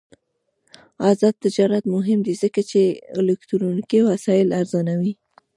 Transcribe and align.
آزاد 1.09 1.35
تجارت 1.45 1.83
مهم 1.95 2.19
دی 2.27 2.33
ځکه 2.43 2.61
چې 2.71 2.81
الکترونیکي 3.19 3.99
وسایل 4.09 4.47
ارزانوي. 4.59 5.13